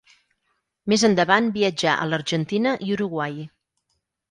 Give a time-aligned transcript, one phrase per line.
[0.93, 3.39] Més endavant viatjà a l'Argentina i Uruguai.